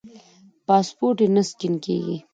پاسپورټ 0.67 1.17
یې 1.23 1.27
نه 1.35 1.41
سکېن 1.49 1.73
کېږي. 1.83 2.17